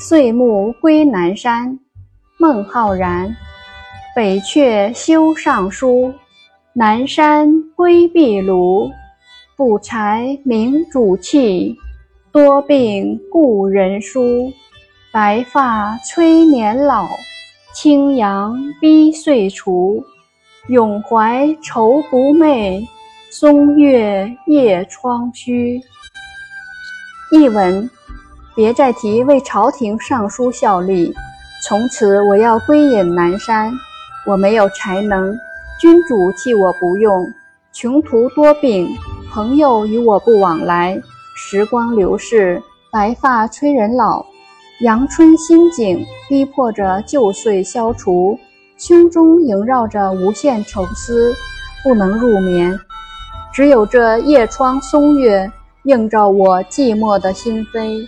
[0.00, 1.76] 岁暮归南山，
[2.38, 3.34] 孟浩然。
[4.14, 6.14] 北阙修上书，
[6.72, 8.88] 南山归壁庐。
[9.56, 11.76] 不才明主气，
[12.30, 14.52] 多病故人疏。
[15.10, 17.08] 白发催年老，
[17.74, 20.00] 青阳逼岁除。
[20.68, 22.86] 永怀愁不寐，
[23.32, 25.80] 松月夜窗虚。
[27.32, 27.90] 译文：
[28.58, 31.14] 别再提为朝廷上书效力，
[31.62, 33.72] 从此我要归隐南山。
[34.26, 35.32] 我没有才能，
[35.80, 37.24] 君主弃我不用，
[37.72, 38.88] 穷途多病，
[39.30, 41.00] 朋友与我不往来。
[41.36, 44.26] 时光流逝，白发催人老，
[44.80, 48.36] 阳春新景逼迫着旧岁消除。
[48.76, 51.32] 胸中萦绕着无限愁思，
[51.84, 52.76] 不能入眠。
[53.52, 55.48] 只有这夜窗松月，
[55.84, 58.04] 映照我寂寞的心扉。